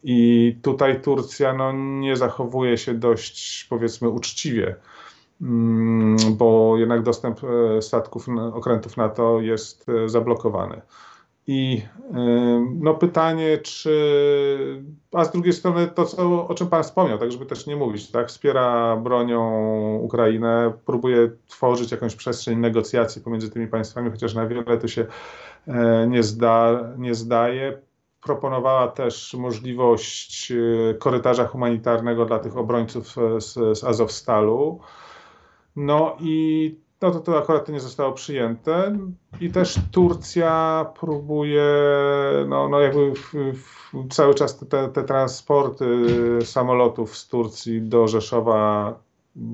[0.03, 4.75] I tutaj Turcja no, nie zachowuje się dość, powiedzmy, uczciwie,
[6.32, 10.82] bo jednak dostęp e, statków, okrętów NATO jest e, zablokowany.
[11.47, 11.82] I
[12.13, 14.84] e, no pytanie, czy.
[15.13, 18.12] A z drugiej strony to, co, o czym Pan wspomniał, tak żeby też nie mówić,
[18.12, 18.28] tak?
[18.28, 24.88] Wspiera bronią Ukrainę, próbuje tworzyć jakąś przestrzeń negocjacji pomiędzy tymi państwami, chociaż na wiele to
[24.88, 25.06] się
[26.08, 27.82] nie, zda, nie zdaje
[28.21, 30.54] proponowała też możliwość
[31.00, 34.80] korytarza humanitarnego dla tych obrońców z, z Azowstalu.
[35.77, 38.97] No i no to, to akurat to nie zostało przyjęte.
[39.41, 41.65] I też Turcja próbuje,
[42.47, 45.85] no, no jakby w, w, cały czas te, te transporty
[46.45, 48.93] samolotów z Turcji do Rzeszowa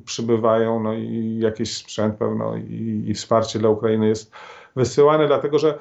[0.05, 4.31] przybywają, no i jakiś sprzęt pewno i, i wsparcie dla Ukrainy jest
[4.75, 5.79] wysyłane, dlatego że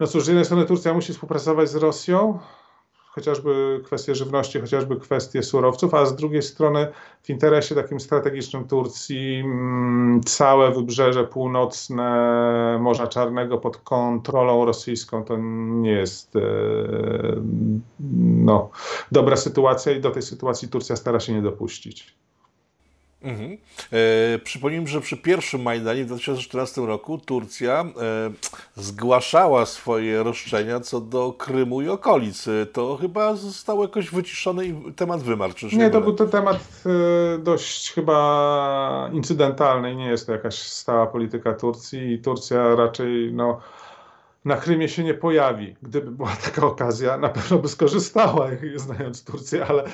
[0.00, 2.38] no cóż, z jednej strony Turcja musi współpracować z Rosją,
[3.20, 6.88] chociażby kwestie żywności, chociażby kwestie surowców, a z drugiej strony
[7.22, 15.36] w interesie takim strategicznym Turcji mm, całe wybrzeże północne Morza Czarnego pod kontrolą rosyjską to
[15.82, 16.40] nie jest e,
[18.20, 18.70] no,
[19.12, 22.16] dobra sytuacja i do tej sytuacji Turcja stara się nie dopuścić.
[23.22, 23.56] Mhm.
[23.92, 28.30] E, przypomnijmy, że przy pierwszym Majdanie w 2014 roku Turcja e,
[28.76, 32.46] zgłaszała swoje roszczenia co do Krymu i okolic.
[32.72, 35.52] To chyba zostało jakoś wyciszone i temat wymarł.
[35.72, 41.06] nie, nie to był to temat e, dość chyba incydentalny nie jest to jakaś stała
[41.06, 43.60] polityka Turcji i Turcja raczej no,
[44.44, 45.76] na Krymie się nie pojawi.
[45.82, 49.84] Gdyby była taka okazja, na pewno by skorzystała, znając Turcję ale,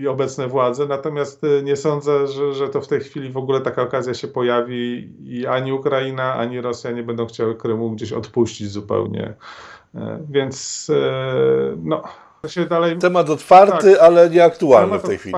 [0.00, 0.86] i obecne władze.
[0.86, 4.28] Natomiast y, nie sądzę, że, że to w tej chwili w ogóle taka okazja się
[4.28, 9.34] pojawi i ani Ukraina, ani Rosja nie będą chciały Krymu gdzieś odpuścić zupełnie.
[9.94, 12.02] E, więc e, no,
[12.68, 12.98] dalej.
[12.98, 15.34] Temat otwarty, tak, ale nieaktualny w tej chwili.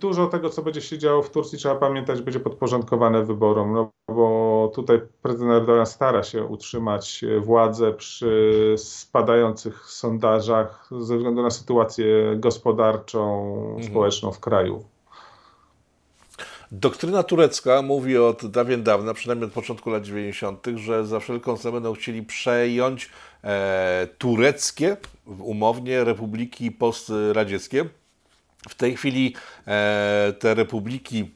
[0.00, 4.72] Dużo tego, co będzie się działo w Turcji, trzeba pamiętać, będzie podporządkowane wyborom, no bo
[4.74, 13.54] tutaj prezydent Erdogan stara się utrzymać władzę przy spadających sondażach ze względu na sytuację gospodarczą,
[13.66, 13.90] mhm.
[13.90, 14.84] społeczną w kraju.
[16.72, 21.72] Doktryna turecka mówi od dawien dawna, przynajmniej od początku lat 90., że za wszelką cenę
[21.72, 23.10] będą chcieli przejąć
[23.44, 24.96] e, tureckie,
[25.38, 27.84] umownie, republiki postradzieckie
[28.68, 29.34] w tej chwili
[29.66, 31.30] e, te republiki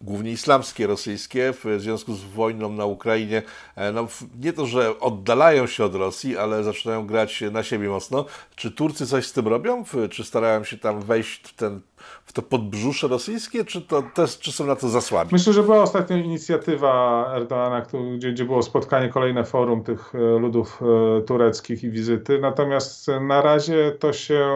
[0.00, 3.42] głównie islamskie, rosyjskie, w związku z wojną na Ukrainie,
[3.76, 4.08] e, no,
[4.40, 8.24] nie to, że oddalają się od Rosji, ale zaczynają grać na siebie mocno.
[8.56, 9.84] Czy Turcy coś z tym robią?
[10.10, 11.80] Czy starają się tam wejść w, ten,
[12.24, 15.30] w to podbrzusze rosyjskie, czy, to też, czy są na to zasłabi?
[15.32, 17.86] Myślę, że była ostatnio inicjatywa Erdoana,
[18.16, 20.80] gdzie, gdzie było spotkanie, kolejne forum tych e, ludów
[21.18, 24.46] e, tureckich i wizyty, natomiast na razie to się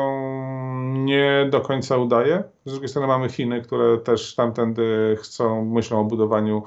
[0.85, 2.45] nie do końca udaje.
[2.65, 6.63] Z drugiej strony mamy Chiny, które też tamtędy chcą, myślą o budowaniu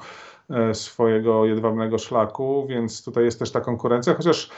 [0.50, 4.50] e, swojego jedwabnego szlaku, więc tutaj jest też ta konkurencja, chociaż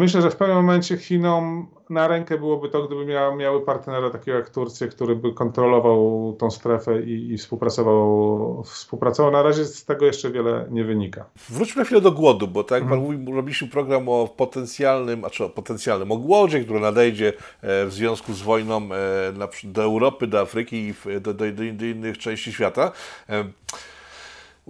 [0.00, 4.38] myślę, że w pewnym momencie Chinom na rękę byłoby to, gdyby miały, miały partnera takiego
[4.38, 9.32] jak Turcja, który by kontrolował tą strefę i, i, współpracował, współpracował.
[9.32, 11.24] Na razie z tego jeszcze wiele nie wynika.
[11.48, 13.18] Wróćmy chwilę do głodu, bo tak jak Pan mhm.
[13.18, 17.92] mówi, robiliśmy program o potencjalnym, a czy o potencjalnym, o głodzie, który nadejdzie e, w
[17.92, 22.92] związku z wojną e, do Europy, do Afryki i do, do, do innych części świata.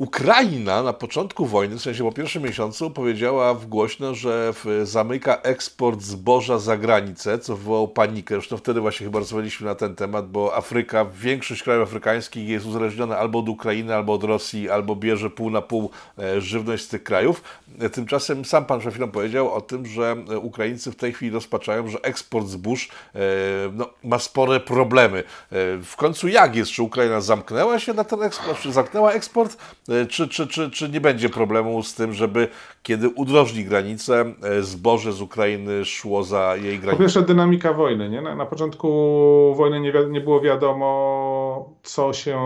[0.01, 6.03] Ukraina na początku wojny, w sensie po pierwszym miesiącu, powiedziała w głośno, że zamyka eksport
[6.03, 8.35] zboża za granicę, co wywołało panikę.
[8.35, 13.19] Zresztą wtedy właśnie chyba rozmawialiśmy na ten temat, bo Afryka, większość krajów afrykańskich jest uzależniona
[13.19, 17.03] albo od Ukrainy, albo od Rosji, albo bierze pół na pół e, żywność z tych
[17.03, 17.43] krajów.
[17.81, 21.33] E, tymczasem sam pan przed chwilą powiedział o tym, że e, Ukraińcy w tej chwili
[21.33, 22.89] rozpaczają, że eksport zbóż
[23.73, 25.25] no, ma spore problemy.
[25.83, 26.71] W końcu jak jest?
[26.71, 28.61] Czy Ukraina zamknęła się na ten eksport?
[28.61, 29.57] Czy zamknęła eksport?
[29.91, 32.49] E, czy, czy, czy, czy nie będzie problemu z tym, żeby
[32.83, 36.97] kiedy udrożni granicę, e, zboże z Ukrainy szło za jej granicę?
[36.97, 38.11] Po pierwsze dynamika wojny.
[38.11, 38.23] Nie?
[38.23, 38.89] Na, na początku
[39.57, 42.41] wojny nie, nie było wiadomo, co się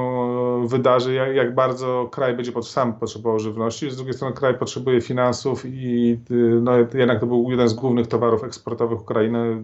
[0.66, 3.90] wydarzy, jak, jak bardzo kraj będzie pod, sam potrzebował żywności.
[3.90, 6.18] Z drugiej strony kraj potrzebuje finansów i
[6.62, 9.62] no, jednak to był jeden z głównych towarów eksportowych Ukrainy.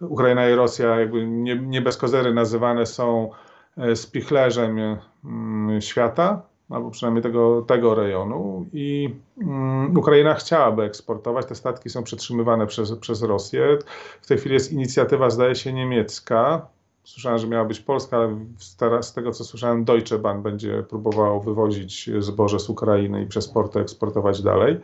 [0.00, 3.30] Ukraina i Rosja jakby nie, nie bez kozery nazywane są
[3.76, 8.66] e, spichlerzem mm, świata albo przynajmniej tego, tego rejonu.
[8.72, 11.46] I um, Ukraina chciałaby eksportować.
[11.46, 13.78] Te statki są przetrzymywane przez, przez Rosję.
[14.22, 16.66] W tej chwili jest inicjatywa, zdaje się, niemiecka.
[17.04, 22.10] Słyszałem, że miała być polska, ale z tego co słyszałem, Deutsche Bahn będzie próbowało wywozić
[22.18, 24.80] zboże z Ukrainy i przez porty eksportować dalej.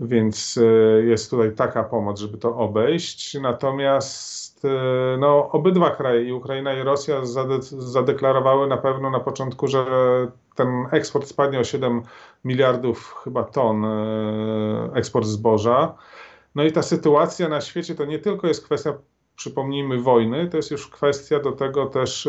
[0.00, 3.34] Więc e, jest tutaj taka pomoc, żeby to obejść.
[3.40, 4.45] Natomiast
[5.18, 7.20] no, obydwa kraje, i Ukraina i Rosja,
[7.78, 9.84] zadeklarowały na pewno na początku, że
[10.54, 12.02] ten eksport spadnie o 7
[12.44, 15.94] miliardów chyba ton, e, eksport zboża.
[16.54, 18.94] No i ta sytuacja na świecie to nie tylko jest kwestia,
[19.36, 22.28] przypomnijmy, wojny, to jest już kwestia do tego też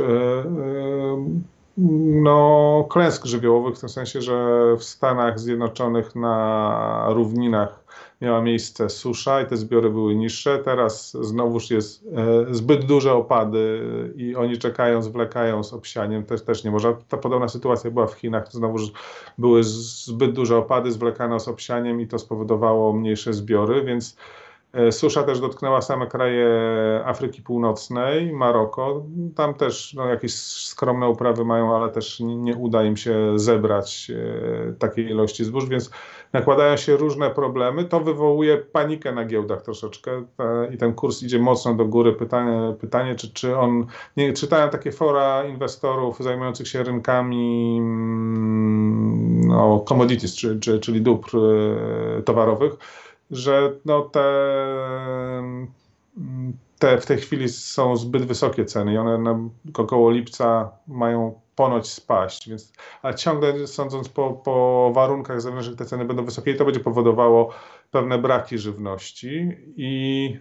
[2.21, 7.84] no, klęsk żywiołowych, w tym sensie, że w Stanach Zjednoczonych na równinach
[8.21, 10.60] miała miejsce susza i te zbiory były niższe.
[10.60, 12.03] Teraz znowuż jest
[12.49, 13.82] e, zbyt duże opady
[14.15, 16.23] i oni czekają, zwlekają z obsianiem.
[16.23, 16.93] Też, też nie można.
[17.08, 18.51] Ta podobna sytuacja była w Chinach.
[18.51, 18.91] Znowuż
[19.38, 24.17] były zbyt duże opady, zwlekano z obsianiem i to spowodowało mniejsze zbiory, więc
[24.91, 26.47] susza też dotknęła same kraje
[27.05, 29.05] Afryki Północnej, Maroko.
[29.35, 34.73] Tam też no, jakieś skromne uprawy mają, ale też nie, uda im się zebrać e,
[34.73, 35.91] takiej ilości zbóż, więc
[36.33, 37.85] nakładają się różne problemy.
[37.85, 40.23] To wywołuje panikę na giełdach troszeczkę
[40.73, 42.13] i ten kurs idzie mocno do góry.
[42.13, 43.85] Pytanie, pytanie czy, czy on.
[44.17, 51.37] Nie, czytałem takie fora inwestorów zajmujących się rynkami mm, no, commodities, czy, czy, czyli dóbr
[51.37, 52.77] e, towarowych
[53.31, 54.23] że no te,
[56.79, 59.39] te w tej chwili są zbyt wysokie ceny i one na,
[59.73, 66.05] około lipca mają ponoć spaść, więc, ale ciągle sądząc po, po warunkach zewnętrznych te ceny
[66.05, 67.49] będą wysokie i to będzie powodowało
[67.91, 70.39] pewne braki żywności i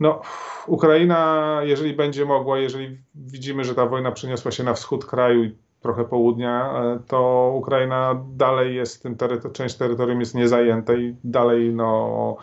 [0.00, 0.22] no,
[0.66, 6.04] Ukraina, jeżeli będzie mogła, jeżeli widzimy, że ta wojna przeniosła się na wschód kraju trochę
[6.04, 12.36] południa, e, to Ukraina dalej jest tym terytorium, część terytorium jest niezajęta i dalej no,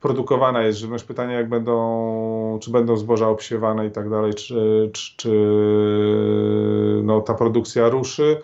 [0.00, 1.04] produkowana jest żywność.
[1.04, 5.30] Pytanie, jak będą, czy będą zboża obsiewane i tak dalej, czy, czy, czy
[7.02, 8.40] no, ta produkcja ruszy.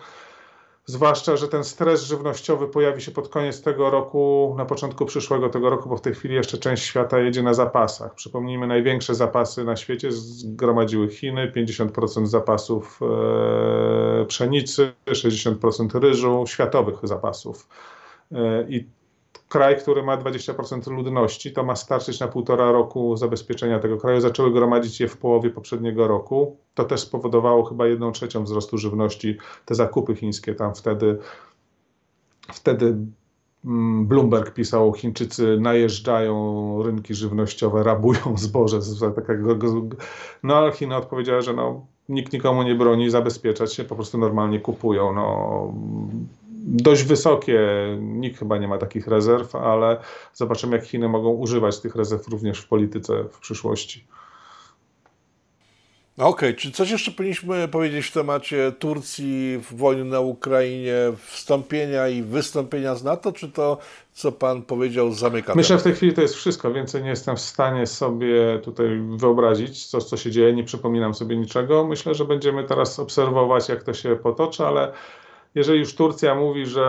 [0.89, 5.69] Zwłaszcza, że ten stres żywnościowy pojawi się pod koniec tego roku, na początku przyszłego tego
[5.69, 8.15] roku, bo w tej chwili jeszcze część świata jedzie na zapasach.
[8.15, 12.99] Przypomnijmy, największe zapasy na świecie zgromadziły Chiny, 50% zapasów
[14.21, 17.67] e, pszenicy, 60% ryżu, światowych zapasów.
[18.31, 18.87] E, I
[19.49, 24.21] kraj, który ma 20% ludności, to ma starczyć na półtora roku zabezpieczenia tego kraju.
[24.21, 26.57] Zaczęły gromadzić je w połowie poprzedniego roku.
[26.73, 29.37] To też spowodowało chyba jedną trzecią wzrostu żywności.
[29.65, 31.17] Te zakupy chińskie tam wtedy,
[32.53, 32.97] wtedy
[33.65, 38.79] mm, Bloomberg pisał, Chińczycy najeżdżają rynki żywnościowe, rabują zboże.
[40.43, 44.59] No ale Chiny odpowiedziały, że no, nikt nikomu nie broni zabezpieczać się, po prostu normalnie
[44.59, 45.13] kupują.
[45.13, 45.73] No,
[46.67, 47.59] dość wysokie,
[47.99, 49.97] nikt chyba nie ma takich rezerw, ale
[50.33, 54.07] zobaczymy, jak Chiny mogą używać tych rezerw również w polityce w przyszłości.
[56.17, 56.53] Okej, okay.
[56.53, 60.95] czy coś jeszcze powinniśmy powiedzieć w temacie Turcji, wojny na Ukrainie,
[61.25, 63.77] wstąpienia i wystąpienia z NATO, czy to,
[64.13, 65.55] co pan powiedział, zamyka?
[65.55, 66.73] Myślę, że w tej chwili to jest wszystko.
[66.73, 68.87] Więcej nie jestem w stanie sobie tutaj
[69.17, 70.53] wyobrazić, co, co się dzieje.
[70.53, 71.87] Nie przypominam sobie niczego.
[71.87, 74.91] Myślę, że będziemy teraz obserwować, jak to się potoczy, ale
[75.57, 76.87] jeżeli już Turcja mówi, że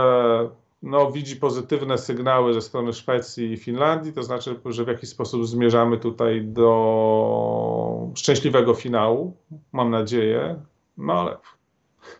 [0.82, 5.46] no, widzi pozytywne sygnały ze strony Szwecji i Finlandii, to znaczy, że w jakiś sposób
[5.46, 9.36] zmierzamy tutaj do szczęśliwego finału,
[9.72, 10.62] mam nadzieję,
[10.96, 11.36] no ale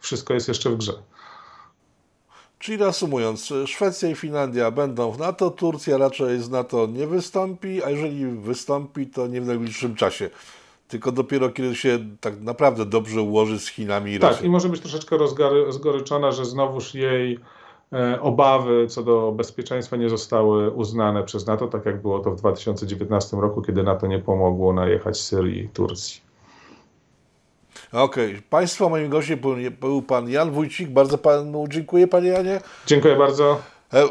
[0.00, 0.92] wszystko jest jeszcze w grze.
[2.58, 7.90] Czyli reasumując, Szwecja i Finlandia będą w NATO, Turcja raczej z NATO nie wystąpi, a
[7.90, 10.30] jeżeli wystąpi, to nie w najbliższym czasie.
[10.88, 14.46] Tylko dopiero kiedy się tak naprawdę dobrze ułoży z Chinami i Tak, Rosją.
[14.46, 17.38] i może być troszeczkę rozgoryczona, że znowuż jej
[17.92, 22.36] E, obawy co do bezpieczeństwa nie zostały uznane przez NATO, tak jak było to w
[22.36, 26.20] 2019 roku, kiedy NATO nie pomogło najechać Syrii i Turcji.
[27.92, 28.30] Okej.
[28.30, 28.42] Okay.
[28.50, 29.40] Państwa moim gościem
[29.80, 30.90] był pan Jan Wójcik.
[30.90, 32.60] Bardzo panu dziękuję, panie Janie.
[32.86, 33.60] Dziękuję bardzo.
[33.94, 34.04] E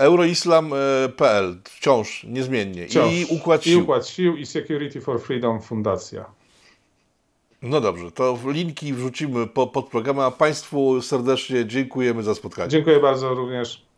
[0.00, 2.86] Euroislam.pl wciąż niezmiennie.
[2.86, 3.12] Wciąż.
[3.12, 3.78] I Układ Sił.
[3.78, 6.24] I Układ Sił i Security for Freedom Fundacja.
[7.62, 12.68] No dobrze, to linki wrzucimy po, pod program, a Państwu serdecznie dziękujemy za spotkanie.
[12.68, 13.89] Dziękuję bardzo również.